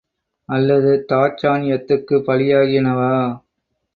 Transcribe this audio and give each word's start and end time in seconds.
அல்லது 0.49 1.05
தாட்சண்யத்திற்குப் 1.09 2.25
பலியாகினவா? 2.27 3.13